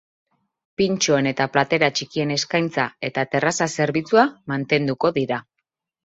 [0.33, 0.45] Halaber,
[0.81, 5.39] pintxoen eta platera txikien eskaintza eta terraza zerbitzua mantenduko dira.